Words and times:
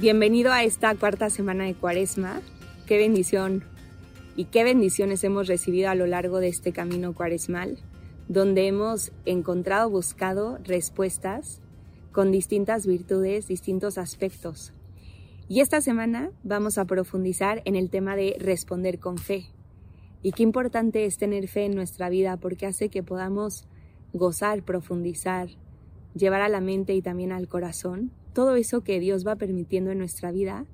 Bienvenido 0.00 0.52
a 0.52 0.62
esta 0.62 0.94
cuarta 0.94 1.28
semana 1.28 1.64
de 1.64 1.74
Cuaresma. 1.74 2.40
Qué 2.86 2.98
bendición 2.98 3.64
y 4.36 4.44
qué 4.44 4.62
bendiciones 4.62 5.24
hemos 5.24 5.48
recibido 5.48 5.90
a 5.90 5.96
lo 5.96 6.06
largo 6.06 6.38
de 6.38 6.46
este 6.46 6.72
camino 6.72 7.14
cuaresmal, 7.14 7.78
donde 8.28 8.68
hemos 8.68 9.10
encontrado, 9.24 9.90
buscado 9.90 10.60
respuestas 10.62 11.60
con 12.12 12.30
distintas 12.30 12.86
virtudes, 12.86 13.48
distintos 13.48 13.98
aspectos. 13.98 14.72
Y 15.48 15.62
esta 15.62 15.80
semana 15.80 16.30
vamos 16.44 16.78
a 16.78 16.84
profundizar 16.84 17.60
en 17.64 17.74
el 17.74 17.90
tema 17.90 18.14
de 18.14 18.36
responder 18.38 19.00
con 19.00 19.18
fe. 19.18 19.46
Y 20.22 20.30
qué 20.30 20.44
importante 20.44 21.06
es 21.06 21.18
tener 21.18 21.48
fe 21.48 21.64
en 21.64 21.74
nuestra 21.74 22.08
vida 22.08 22.36
porque 22.36 22.66
hace 22.66 22.88
que 22.88 23.02
podamos 23.02 23.66
gozar, 24.12 24.62
profundizar, 24.62 25.48
llevar 26.14 26.42
a 26.42 26.48
la 26.48 26.60
mente 26.60 26.94
y 26.94 27.02
también 27.02 27.32
al 27.32 27.48
corazón 27.48 28.12
todo 28.32 28.56
eso 28.56 28.82
que 28.82 29.00
Dios 29.00 29.26
va 29.26 29.36
permitiendo 29.36 29.90
en 29.90 29.98
nuestra 29.98 30.30
vida 30.30 30.66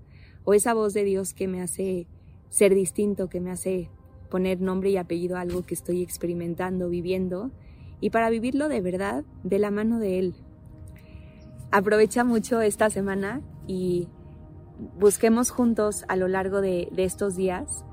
o 0.45 0.55
esa 0.55 0.75
voz 0.75 0.95
de 0.95 1.05
Dios 1.05 1.35
que 1.35 1.49
me 1.49 1.63
hace 1.63 2.07
ser 2.51 2.75
distinto, 2.75 3.29
que 3.29 3.41
me 3.41 3.51
hace 3.51 3.91
poner 4.31 4.61
nombre 4.61 4.91
y 4.91 4.97
apellido 4.97 5.37
a 5.37 5.41
algo 5.41 5.63
que 5.63 5.75
estoy 5.75 6.03
experimentando, 6.03 6.89
viviendo, 6.89 7.51
y 8.01 8.11
para 8.11 8.31
vivirlo 8.31 8.69
de 8.69 8.81
verdad 8.81 9.25
de 9.43 9.59
la 9.59 9.71
mano 9.71 9.99
de 9.99 10.19
Él. 10.19 10.35
Aprovecha 11.71 12.25
mucho 12.25 12.61
esta 12.61 12.91
semana 12.91 13.41
y 13.67 14.09
busquemos 14.99 15.51
juntos 15.51 16.05
a 16.09 16.17
lo 16.17 16.29
largo 16.29 16.61
de, 16.61 16.89
estos 16.97 17.37
días 17.37 17.85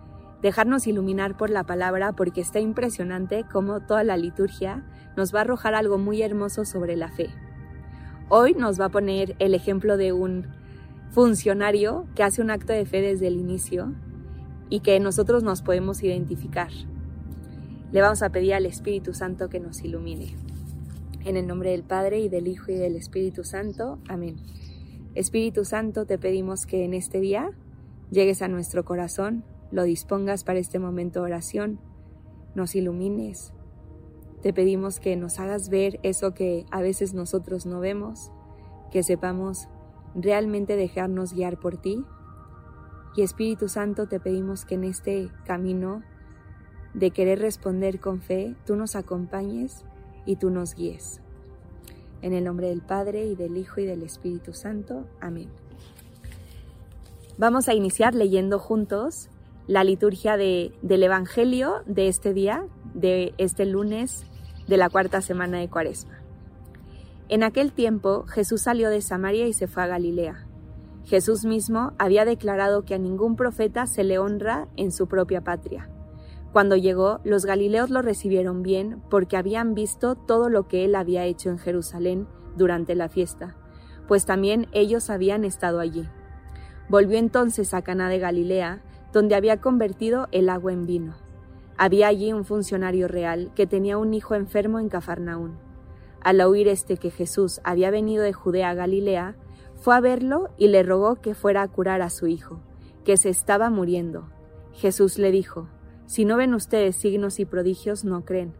dejarnos 0.41 0.87
iluminar 0.87 1.37
por 1.37 1.49
la 1.49 1.63
palabra 1.63 2.13
porque 2.13 2.41
está 2.41 2.59
impresionante 2.59 3.45
cómo 3.51 3.81
toda 3.81 4.03
la 4.03 4.17
liturgia 4.17 4.85
nos 5.15 5.33
va 5.33 5.39
a 5.39 5.41
arrojar 5.43 5.75
algo 5.75 5.97
muy 5.97 6.21
hermoso 6.21 6.65
sobre 6.65 6.95
la 6.95 7.09
fe. 7.09 7.29
Hoy 8.33 8.53
nos 8.53 8.79
va 8.79 8.85
a 8.85 8.89
poner 8.89 9.35
el 9.39 9.53
ejemplo 9.53 9.97
de 9.97 10.13
un 10.13 10.45
funcionario 11.09 12.07
que 12.15 12.23
hace 12.23 12.41
un 12.41 12.49
acto 12.49 12.71
de 12.71 12.85
fe 12.85 13.01
desde 13.01 13.27
el 13.27 13.35
inicio 13.35 13.93
y 14.69 14.79
que 14.79 14.97
nosotros 15.01 15.43
nos 15.43 15.61
podemos 15.61 16.01
identificar. 16.01 16.69
Le 17.91 18.01
vamos 18.01 18.21
a 18.21 18.29
pedir 18.29 18.53
al 18.53 18.65
Espíritu 18.65 19.13
Santo 19.13 19.49
que 19.49 19.59
nos 19.59 19.83
ilumine. 19.83 20.33
En 21.25 21.35
el 21.35 21.45
nombre 21.45 21.71
del 21.71 21.83
Padre 21.83 22.21
y 22.21 22.29
del 22.29 22.47
Hijo 22.47 22.71
y 22.71 22.75
del 22.75 22.95
Espíritu 22.95 23.43
Santo. 23.43 23.99
Amén. 24.07 24.37
Espíritu 25.13 25.65
Santo, 25.65 26.05
te 26.05 26.17
pedimos 26.17 26.65
que 26.65 26.85
en 26.85 26.93
este 26.93 27.19
día 27.19 27.51
llegues 28.11 28.41
a 28.41 28.47
nuestro 28.47 28.85
corazón, 28.85 29.43
lo 29.71 29.83
dispongas 29.83 30.45
para 30.45 30.59
este 30.59 30.79
momento 30.79 31.19
de 31.19 31.25
oración, 31.25 31.81
nos 32.55 32.75
ilumines, 32.75 33.51
te 34.41 34.53
pedimos 34.53 34.99
que 34.99 35.15
nos 35.15 35.39
hagas 35.39 35.69
ver 35.69 35.99
eso 36.03 36.33
que 36.33 36.65
a 36.71 36.81
veces 36.81 37.13
nosotros 37.13 37.65
no 37.65 37.79
vemos, 37.79 38.31
que 38.91 39.03
sepamos 39.03 39.67
realmente 40.15 40.75
dejarnos 40.75 41.33
guiar 41.33 41.59
por 41.59 41.77
ti. 41.77 42.03
Y 43.15 43.21
Espíritu 43.21 43.69
Santo, 43.69 44.07
te 44.07 44.19
pedimos 44.19 44.65
que 44.65 44.75
en 44.75 44.83
este 44.83 45.29
camino 45.45 46.01
de 46.93 47.11
querer 47.11 47.39
responder 47.39 47.99
con 47.99 48.21
fe, 48.21 48.55
tú 48.65 48.75
nos 48.75 48.95
acompañes 48.95 49.85
y 50.25 50.37
tú 50.37 50.49
nos 50.49 50.75
guíes. 50.75 51.21
En 52.21 52.33
el 52.33 52.43
nombre 52.43 52.67
del 52.67 52.81
Padre 52.81 53.25
y 53.25 53.35
del 53.35 53.57
Hijo 53.57 53.79
y 53.79 53.85
del 53.85 54.01
Espíritu 54.03 54.53
Santo. 54.53 55.05
Amén. 55.19 55.49
Vamos 57.37 57.67
a 57.69 57.73
iniciar 57.73 58.15
leyendo 58.15 58.59
juntos 58.59 59.29
la 59.67 59.83
liturgia 59.83 60.35
de, 60.35 60.73
del 60.81 61.03
Evangelio 61.03 61.83
de 61.85 62.07
este 62.07 62.33
día, 62.33 62.65
de 62.93 63.33
este 63.37 63.65
lunes 63.65 64.25
de 64.71 64.77
la 64.77 64.89
cuarta 64.89 65.19
semana 65.19 65.57
de 65.57 65.67
Cuaresma. 65.67 66.21
En 67.27 67.43
aquel 67.43 67.73
tiempo 67.73 68.23
Jesús 68.23 68.61
salió 68.61 68.89
de 68.89 69.01
Samaria 69.01 69.45
y 69.45 69.51
se 69.51 69.67
fue 69.67 69.83
a 69.83 69.87
Galilea. 69.87 70.47
Jesús 71.03 71.43
mismo 71.43 71.91
había 71.97 72.23
declarado 72.23 72.85
que 72.85 72.95
a 72.95 72.97
ningún 72.97 73.35
profeta 73.35 73.85
se 73.85 74.05
le 74.05 74.17
honra 74.17 74.69
en 74.77 74.93
su 74.93 75.07
propia 75.07 75.41
patria. 75.41 75.89
Cuando 76.53 76.77
llegó, 76.77 77.19
los 77.25 77.45
galileos 77.45 77.89
lo 77.89 78.01
recibieron 78.01 78.63
bien 78.63 79.03
porque 79.09 79.35
habían 79.35 79.73
visto 79.73 80.15
todo 80.15 80.47
lo 80.47 80.69
que 80.69 80.85
él 80.85 80.95
había 80.95 81.25
hecho 81.25 81.49
en 81.49 81.57
Jerusalén 81.57 82.25
durante 82.55 82.95
la 82.95 83.09
fiesta, 83.09 83.57
pues 84.07 84.25
también 84.25 84.67
ellos 84.71 85.09
habían 85.09 85.43
estado 85.43 85.81
allí. 85.81 86.07
Volvió 86.87 87.17
entonces 87.17 87.73
a 87.73 87.81
Caná 87.81 88.07
de 88.07 88.19
Galilea, 88.19 88.81
donde 89.11 89.35
había 89.35 89.59
convertido 89.59 90.29
el 90.31 90.47
agua 90.47 90.71
en 90.71 90.85
vino. 90.85 91.30
Había 91.83 92.09
allí 92.09 92.31
un 92.31 92.45
funcionario 92.45 93.07
real 93.07 93.51
que 93.55 93.65
tenía 93.65 93.97
un 93.97 94.13
hijo 94.13 94.35
enfermo 94.35 94.77
en 94.77 94.87
Cafarnaún. 94.87 95.57
Al 96.19 96.39
oír 96.41 96.67
este 96.67 96.97
que 96.97 97.09
Jesús 97.09 97.59
había 97.63 97.89
venido 97.89 98.21
de 98.21 98.33
Judea 98.33 98.69
a 98.69 98.75
Galilea, 98.75 99.35
fue 99.77 99.95
a 99.95 99.99
verlo 99.99 100.49
y 100.59 100.67
le 100.67 100.83
rogó 100.83 101.15
que 101.15 101.33
fuera 101.33 101.63
a 101.63 101.67
curar 101.67 102.03
a 102.03 102.11
su 102.11 102.27
hijo, 102.27 102.59
que 103.03 103.17
se 103.17 103.29
estaba 103.29 103.71
muriendo. 103.71 104.29
Jesús 104.73 105.17
le 105.17 105.31
dijo, 105.31 105.69
Si 106.05 106.23
no 106.23 106.37
ven 106.37 106.53
ustedes 106.53 106.97
signos 106.97 107.39
y 107.39 107.45
prodigios, 107.45 108.05
no 108.05 108.25
creen. 108.25 108.53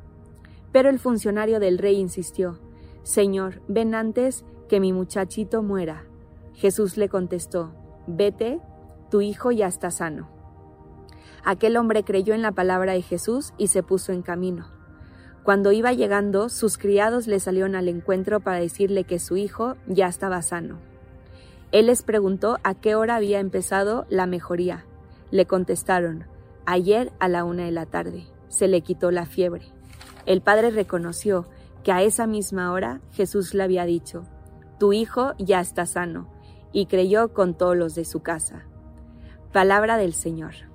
Pero 0.72 0.90
el 0.90 0.98
funcionario 0.98 1.60
del 1.60 1.78
rey 1.78 1.98
insistió, 1.98 2.58
Señor, 3.04 3.62
ven 3.68 3.94
antes 3.94 4.46
que 4.68 4.80
mi 4.80 4.94
muchachito 4.94 5.62
muera. 5.62 6.06
Jesús 6.56 6.98
le 6.98 7.08
contestó, 7.08 7.72
Vete, 8.08 8.60
tu 9.12 9.22
hijo 9.22 9.52
ya 9.52 9.68
está 9.68 9.92
sano. 9.92 10.41
Aquel 11.44 11.78
hombre 11.78 12.04
creyó 12.04 12.34
en 12.34 12.42
la 12.42 12.52
palabra 12.52 12.94
de 12.94 13.02
Jesús 13.02 13.54
y 13.58 13.68
se 13.68 13.84
puso 13.84 14.12
en 14.12 14.22
camino. 14.22 14.68
Cuando 15.44 15.72
iba 15.72 15.92
llegando, 15.92 16.50
sus 16.50 16.78
criados 16.78 17.26
le 17.26 17.40
salieron 17.40 17.76
al 17.76 17.88
encuentro 17.88 18.42
para 18.42 18.60
decirle 18.60 19.06
que 19.06 19.18
su 19.18 19.38
hijo 19.38 19.76
ya 19.88 20.08
estaba 20.08 20.42
sano. 20.44 20.78
Él 21.72 21.88
les 21.88 22.04
preguntó 22.04 22.58
a 22.64 22.76
qué 22.76 22.96
hora 22.96 23.16
había 23.16 23.40
empezado 23.40 24.06
la 24.10 24.28
mejoría. 24.28 24.86
Le 25.32 25.48
contestaron, 25.48 26.26
ayer 26.66 27.12
a 27.20 27.28
la 27.28 27.44
una 27.44 27.66
de 27.66 27.72
la 27.72 27.86
tarde. 27.86 28.28
Se 28.50 28.68
le 28.68 28.82
quitó 28.82 29.10
la 29.10 29.26
fiebre. 29.26 29.66
El 30.26 30.42
padre 30.42 30.70
reconoció 30.70 31.48
que 31.84 31.92
a 31.92 32.04
esa 32.04 32.28
misma 32.28 32.72
hora 32.72 33.02
Jesús 33.14 33.54
le 33.54 33.64
había 33.64 33.86
dicho, 33.86 34.24
tu 34.78 34.94
hijo 34.94 35.34
ya 35.40 35.60
está 35.60 35.86
sano, 35.86 36.28
y 36.72 36.86
creyó 36.86 37.34
con 37.34 37.56
todos 37.56 37.76
los 37.76 37.96
de 37.96 38.06
su 38.06 38.22
casa. 38.22 38.66
Palabra 39.52 39.98
del 39.98 40.14
Señor. 40.14 40.71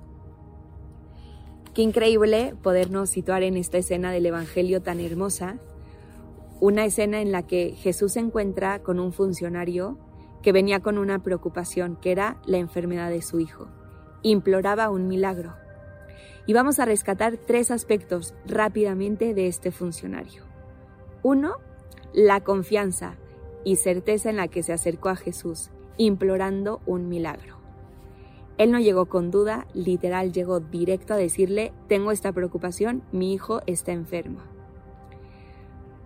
Qué 1.77 1.83
increíble 1.83 2.55
podernos 2.63 3.11
situar 3.11 3.43
en 3.43 3.55
esta 3.55 3.77
escena 3.77 4.11
del 4.11 4.25
Evangelio 4.25 4.81
tan 4.81 4.99
hermosa, 4.99 5.59
una 6.59 6.85
escena 6.85 7.21
en 7.21 7.31
la 7.31 7.45
que 7.45 7.75
Jesús 7.77 8.13
se 8.13 8.19
encuentra 8.19 8.81
con 8.81 8.99
un 8.99 9.13
funcionario 9.13 9.99
que 10.41 10.51
venía 10.51 10.79
con 10.79 10.97
una 10.97 11.21
preocupación, 11.21 11.95
que 11.95 12.11
era 12.11 12.41
la 12.47 12.57
enfermedad 12.57 13.11
de 13.11 13.21
su 13.21 13.39
hijo. 13.39 13.67
Imploraba 14.23 14.89
un 14.89 15.07
milagro. 15.07 15.53
Y 16.47 16.53
vamos 16.53 16.79
a 16.79 16.85
rescatar 16.85 17.37
tres 17.37 17.69
aspectos 17.69 18.33
rápidamente 18.47 19.35
de 19.35 19.45
este 19.45 19.69
funcionario. 19.69 20.45
Uno, 21.21 21.57
la 22.11 22.43
confianza 22.43 23.17
y 23.63 23.75
certeza 23.75 24.31
en 24.31 24.37
la 24.37 24.47
que 24.47 24.63
se 24.63 24.73
acercó 24.73 25.09
a 25.09 25.15
Jesús, 25.15 25.69
implorando 25.97 26.81
un 26.87 27.07
milagro. 27.07 27.66
Él 28.57 28.71
no 28.71 28.79
llegó 28.79 29.05
con 29.05 29.29
duda, 29.29 29.67
literal 29.73 30.33
llegó 30.33 30.59
directo 30.59 31.13
a 31.13 31.17
decirle, 31.17 31.73
tengo 31.87 32.11
esta 32.11 32.31
preocupación, 32.31 33.03
mi 33.11 33.33
hijo 33.33 33.61
está 33.67 33.91
enfermo. 33.91 34.39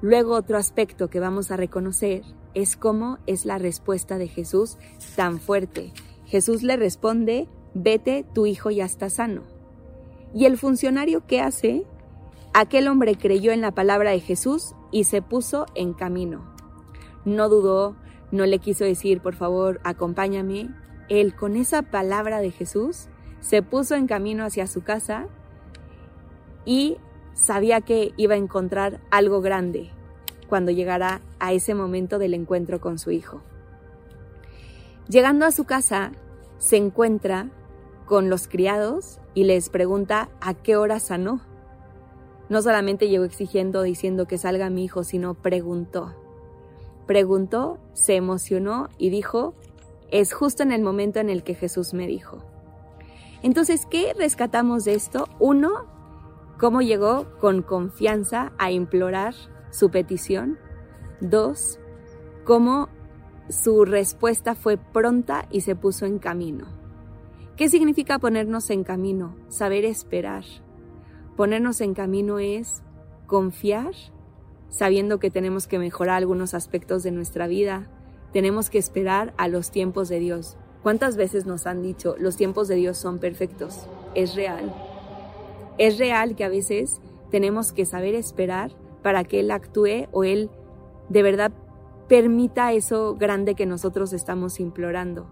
Luego 0.01 0.35
otro 0.35 0.57
aspecto 0.57 1.09
que 1.09 1.19
vamos 1.19 1.51
a 1.51 1.57
reconocer 1.57 2.23
es 2.53 2.75
cómo 2.75 3.19
es 3.27 3.45
la 3.45 3.57
respuesta 3.57 4.17
de 4.17 4.27
Jesús 4.27 4.77
tan 5.15 5.39
fuerte. 5.39 5.93
Jesús 6.25 6.63
le 6.63 6.75
responde, 6.75 7.47
vete, 7.73 8.25
tu 8.33 8.45
hijo 8.45 8.71
ya 8.71 8.85
está 8.85 9.09
sano. 9.09 9.43
¿Y 10.33 10.45
el 10.45 10.57
funcionario 10.57 11.25
qué 11.27 11.41
hace? 11.41 11.85
Aquel 12.53 12.87
hombre 12.87 13.15
creyó 13.15 13.51
en 13.51 13.61
la 13.61 13.71
palabra 13.71 14.11
de 14.11 14.19
Jesús 14.19 14.75
y 14.91 15.05
se 15.05 15.21
puso 15.21 15.67
en 15.75 15.93
camino. 15.93 16.53
No 17.23 17.47
dudó, 17.47 17.95
no 18.31 18.45
le 18.45 18.59
quiso 18.59 18.83
decir, 18.83 19.21
por 19.21 19.35
favor, 19.35 19.79
acompáñame, 19.83 20.69
él 21.11 21.35
con 21.35 21.57
esa 21.57 21.81
palabra 21.81 22.39
de 22.39 22.51
Jesús 22.51 23.07
se 23.41 23.61
puso 23.61 23.95
en 23.95 24.07
camino 24.07 24.45
hacia 24.45 24.65
su 24.65 24.81
casa 24.81 25.27
y 26.63 26.97
sabía 27.33 27.81
que 27.81 28.13
iba 28.15 28.35
a 28.35 28.37
encontrar 28.37 29.01
algo 29.11 29.41
grande 29.41 29.89
cuando 30.47 30.71
llegara 30.71 31.19
a 31.39 31.51
ese 31.51 31.75
momento 31.75 32.17
del 32.17 32.33
encuentro 32.33 32.79
con 32.79 32.97
su 32.97 33.11
hijo. 33.11 33.41
Llegando 35.09 35.45
a 35.45 35.51
su 35.51 35.65
casa, 35.65 36.13
se 36.59 36.77
encuentra 36.77 37.49
con 38.05 38.29
los 38.29 38.47
criados 38.47 39.19
y 39.33 39.43
les 39.43 39.69
pregunta 39.69 40.29
a 40.39 40.53
qué 40.53 40.77
hora 40.77 41.01
sanó. 41.01 41.41
No 42.47 42.61
solamente 42.61 43.09
llegó 43.09 43.25
exigiendo, 43.25 43.81
diciendo 43.81 44.27
que 44.27 44.37
salga 44.37 44.69
mi 44.69 44.85
hijo, 44.85 45.03
sino 45.03 45.33
preguntó. 45.33 46.13
Preguntó, 47.05 47.79
se 47.93 48.15
emocionó 48.15 48.87
y 48.97 49.09
dijo, 49.09 49.55
es 50.11 50.33
justo 50.33 50.63
en 50.63 50.71
el 50.71 50.81
momento 50.81 51.19
en 51.19 51.29
el 51.29 51.43
que 51.43 51.55
Jesús 51.55 51.93
me 51.93 52.07
dijo. 52.07 52.43
Entonces, 53.43 53.85
¿qué 53.89 54.13
rescatamos 54.17 54.83
de 54.83 54.93
esto? 54.93 55.27
Uno, 55.39 55.85
cómo 56.59 56.81
llegó 56.81 57.37
con 57.39 57.63
confianza 57.63 58.51
a 58.59 58.71
implorar 58.71 59.33
su 59.71 59.89
petición. 59.89 60.59
Dos, 61.21 61.79
cómo 62.45 62.89
su 63.49 63.85
respuesta 63.85 64.55
fue 64.55 64.77
pronta 64.77 65.47
y 65.49 65.61
se 65.61 65.75
puso 65.75 66.05
en 66.05 66.19
camino. 66.19 66.67
¿Qué 67.57 67.69
significa 67.69 68.19
ponernos 68.19 68.69
en 68.69 68.83
camino? 68.83 69.35
Saber 69.49 69.85
esperar. 69.85 70.43
Ponernos 71.35 71.81
en 71.81 71.93
camino 71.93 72.39
es 72.39 72.81
confiar, 73.27 73.93
sabiendo 74.69 75.19
que 75.19 75.31
tenemos 75.31 75.67
que 75.67 75.79
mejorar 75.79 76.17
algunos 76.17 76.53
aspectos 76.53 77.03
de 77.03 77.11
nuestra 77.11 77.47
vida. 77.47 77.89
Tenemos 78.33 78.69
que 78.69 78.77
esperar 78.77 79.33
a 79.37 79.47
los 79.47 79.71
tiempos 79.71 80.07
de 80.09 80.19
Dios. 80.19 80.57
¿Cuántas 80.83 81.17
veces 81.17 81.45
nos 81.45 81.67
han 81.67 81.81
dicho, 81.81 82.15
los 82.17 82.37
tiempos 82.37 82.67
de 82.67 82.75
Dios 82.75 82.97
son 82.97 83.19
perfectos? 83.19 83.87
Es 84.15 84.35
real. 84.35 84.73
Es 85.77 85.97
real 85.97 86.35
que 86.35 86.43
a 86.43 86.49
veces 86.49 87.01
tenemos 87.29 87.73
que 87.73 87.85
saber 87.85 88.15
esperar 88.15 88.71
para 89.03 89.23
que 89.23 89.39
Él 89.39 89.51
actúe 89.51 90.07
o 90.11 90.23
Él 90.23 90.49
de 91.09 91.23
verdad 91.23 91.51
permita 92.07 92.71
eso 92.73 93.15
grande 93.15 93.55
que 93.55 93.65
nosotros 93.65 94.13
estamos 94.13 94.59
implorando. 94.59 95.27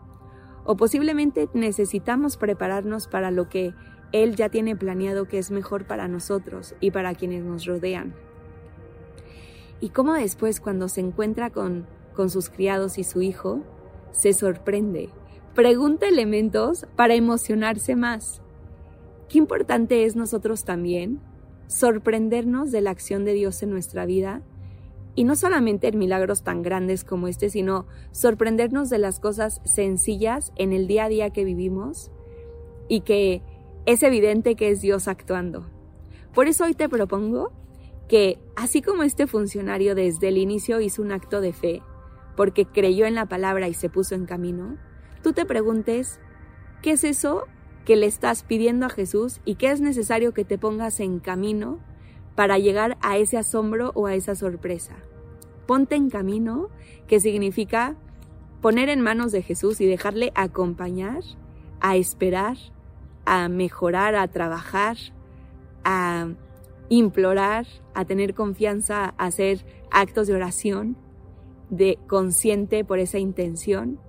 O 0.66 0.76
posiblemente 0.76 1.50
necesitamos 1.54 2.38
prepararnos 2.38 3.08
para 3.08 3.32
lo 3.32 3.50
que 3.50 3.74
Él 4.12 4.36
ya 4.36 4.50
tiene 4.50 4.76
planeado 4.76 5.26
que 5.26 5.40
es 5.40 5.52
mejor 5.52 5.86
para 5.86 6.08
nosotros 6.08 6.76
y 6.80 6.92
para 6.92 7.16
quienes 7.16 7.44
nos 7.44 7.66
rodean. 7.66 8.14
Y 9.82 9.90
cómo 9.90 10.14
después 10.14 10.60
cuando 10.60 10.90
se 10.90 11.02
encuentra 11.02 11.50
con, 11.50 11.88
con 12.20 12.30
sus 12.30 12.50
criados 12.50 12.98
y 12.98 13.06
su 13.06 13.22
hijo, 13.22 13.62
se 14.12 14.34
sorprende, 14.34 15.08
pregunta 15.56 16.06
elementos 16.06 16.86
para 16.98 17.14
emocionarse 17.14 17.96
más. 17.96 18.42
Qué 19.30 19.38
importante 19.38 20.04
es 20.04 20.18
nosotros 20.18 20.66
también 20.66 21.22
sorprendernos 21.68 22.74
de 22.74 22.82
la 22.82 22.90
acción 22.90 23.24
de 23.24 23.32
Dios 23.32 23.64
en 23.64 23.70
nuestra 23.70 24.06
vida 24.06 24.42
y 25.16 25.24
no 25.24 25.38
solamente 25.38 25.88
en 25.88 25.98
milagros 25.98 26.44
tan 26.44 26.62
grandes 26.62 27.06
como 27.06 27.30
este, 27.30 27.50
sino 27.50 27.86
sorprendernos 28.12 28.90
de 28.90 28.98
las 28.98 29.22
cosas 29.22 29.62
sencillas 29.64 30.52
en 30.58 30.74
el 30.74 30.88
día 30.88 31.06
a 31.06 31.10
día 31.10 31.30
que 31.30 31.46
vivimos 31.46 32.12
y 32.90 33.00
que 33.00 33.44
es 33.86 34.04
evidente 34.04 34.56
que 34.56 34.72
es 34.72 34.82
Dios 34.82 35.08
actuando. 35.08 35.70
Por 36.34 36.50
eso 36.50 36.66
hoy 36.66 36.74
te 36.74 36.90
propongo 36.90 37.54
que, 38.10 38.40
así 38.58 38.82
como 38.82 39.04
este 39.04 39.26
funcionario 39.26 39.96
desde 39.96 40.28
el 40.28 40.38
inicio 40.38 40.82
hizo 40.82 41.02
un 41.02 41.14
acto 41.14 41.40
de 41.40 41.54
fe, 41.54 41.82
porque 42.40 42.66
creyó 42.66 43.06
en 43.06 43.16
la 43.16 43.26
palabra 43.26 43.68
y 43.68 43.74
se 43.74 43.90
puso 43.90 44.16
en 44.16 44.26
camino, 44.26 44.78
tú 45.22 45.34
te 45.34 45.46
preguntes, 45.46 46.22
¿qué 46.82 46.92
es 46.92 47.04
eso 47.04 47.48
que 47.84 47.98
le 47.98 48.06
estás 48.06 48.44
pidiendo 48.44 48.86
a 48.86 48.90
Jesús 48.90 49.42
y 49.44 49.56
qué 49.56 49.72
es 49.72 49.82
necesario 49.82 50.34
que 50.34 50.46
te 50.46 50.58
pongas 50.58 51.02
en 51.02 51.20
camino 51.20 51.80
para 52.36 52.58
llegar 52.58 52.98
a 53.02 53.18
ese 53.18 53.38
asombro 53.38 53.92
o 53.94 54.08
a 54.08 54.16
esa 54.16 54.36
sorpresa. 54.36 54.96
Ponte 55.68 55.96
en 55.96 56.10
camino, 56.10 56.70
que 57.08 57.20
significa 57.20 57.98
poner 58.62 58.88
en 58.88 59.02
manos 59.02 59.34
de 59.34 59.42
Jesús 59.42 59.82
y 59.82 59.86
dejarle 59.86 60.32
acompañar, 60.34 61.20
a 61.82 61.98
esperar, 61.98 62.56
a 63.26 63.50
mejorar, 63.50 64.16
a 64.16 64.26
trabajar, 64.30 64.96
a 65.84 66.30
implorar, 66.88 67.68
a 67.94 68.06
tener 68.06 68.34
confianza, 68.34 69.14
a 69.18 69.26
hacer 69.26 69.66
actos 69.92 70.28
de 70.28 70.36
oración, 70.36 70.96
de 71.70 71.98
consciente 72.08 72.84
por 72.84 73.00
esa 73.00 73.20
intención. 73.20 74.00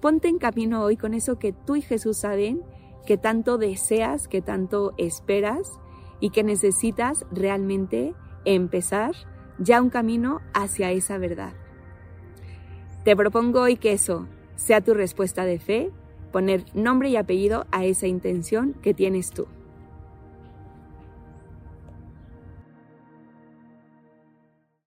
Ponte 0.00 0.28
en 0.28 0.38
camino 0.38 0.82
hoy 0.82 0.96
con 0.96 1.14
eso 1.14 1.38
que 1.38 1.52
tú 1.52 1.76
y 1.76 1.82
Jesús 1.82 2.18
saben 2.18 2.62
que 3.06 3.16
tanto 3.16 3.58
deseas, 3.58 4.28
que 4.28 4.42
tanto 4.42 4.92
esperas 4.98 5.80
y 6.20 6.30
que 6.30 6.42
necesitas 6.42 7.24
realmente 7.30 8.14
empezar 8.44 9.14
ya 9.58 9.80
un 9.80 9.90
camino 9.90 10.40
hacia 10.52 10.92
esa 10.92 11.18
verdad. 11.18 11.54
Te 13.04 13.16
propongo 13.16 13.62
hoy 13.62 13.76
que 13.76 13.92
eso 13.92 14.26
sea 14.56 14.80
tu 14.80 14.92
respuesta 14.92 15.44
de 15.44 15.58
fe, 15.58 15.90
poner 16.32 16.64
nombre 16.74 17.08
y 17.08 17.16
apellido 17.16 17.66
a 17.70 17.84
esa 17.84 18.06
intención 18.06 18.74
que 18.82 18.92
tienes 18.92 19.30
tú. 19.30 19.46